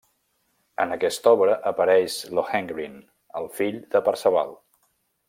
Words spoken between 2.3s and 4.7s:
Lohengrin, el fill de Perceval.